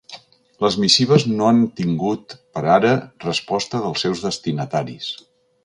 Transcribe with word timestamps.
Les 0.63 0.77
missives 0.83 1.25
no 1.33 1.49
han 1.49 1.59
tingut, 1.81 2.35
per 2.57 2.63
ara, 2.77 2.95
resposta 3.27 3.83
dels 3.85 4.07
seus 4.07 4.25
destinataris. 4.27 5.15